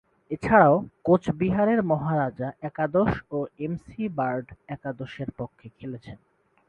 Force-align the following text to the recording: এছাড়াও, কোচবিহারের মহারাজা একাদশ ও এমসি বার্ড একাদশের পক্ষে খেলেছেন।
এছাড়াও, 0.31 0.75
কোচবিহারের 1.03 1.79
মহারাজা 1.83 2.49
একাদশ 2.61 3.11
ও 3.31 3.39
এমসি 3.59 4.03
বার্ড 4.09 4.47
একাদশের 4.67 5.29
পক্ষে 5.37 5.67
খেলেছেন। 5.77 6.17